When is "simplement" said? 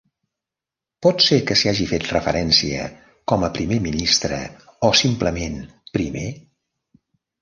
5.03-5.61